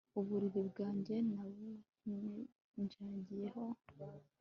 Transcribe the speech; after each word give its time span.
Uburiri 0.19 0.59
bwanjye 0.69 1.15
nabuminjagiyeho 1.31 3.63